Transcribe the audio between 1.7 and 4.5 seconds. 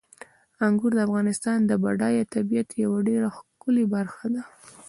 بډایه طبیعت یوه ډېره ښکلې برخه ده.